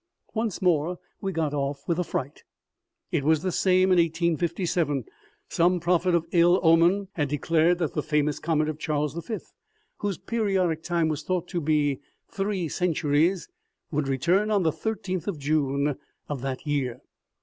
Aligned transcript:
Once 0.33 0.63
more 0.63 0.97
we 1.21 1.31
got 1.31 1.53
off 1.53 1.87
with 1.87 1.99
a 1.99 2.03
fright. 2.03 2.43
It 3.11 3.23
was 3.23 3.43
the 3.43 3.51
same 3.51 3.91
in 3.91 3.99
1857. 3.99 5.05
Some 5.47 5.79
prophet 5.79 6.15
of 6.15 6.25
ill 6.31 6.59
omen 6.63 7.09
had 7.13 7.29
declared 7.29 7.77
that 7.77 7.93
the 7.93 8.01
famous 8.01 8.39
comet 8.39 8.67
of 8.67 8.79
Charles 8.79 9.13
v., 9.13 9.37
whose 9.99 10.17
periodic 10.17 10.81
time 10.81 11.07
was 11.07 11.21
thought 11.21 11.47
to 11.49 11.61
be 11.61 11.99
three 12.27 12.67
centuries, 12.67 13.47
would 13.91 14.07
return 14.07 14.49
on 14.49 14.63
the 14.63 14.71
i3th 14.71 15.27
of 15.27 15.37
June 15.37 15.95
of 16.27 16.41
that 16.41 16.65
year. 16.65 17.01